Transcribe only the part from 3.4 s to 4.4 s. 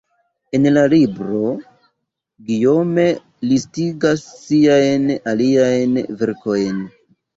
listigas